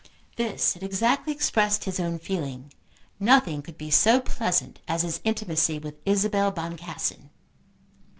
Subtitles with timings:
[0.35, 2.73] This had exactly expressed his own feeling.
[3.19, 7.29] Nothing could be so pleasant as his intimacy with Isabel Boncassen.